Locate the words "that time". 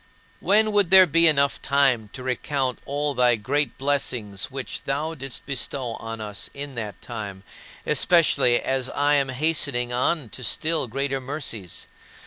6.73-7.43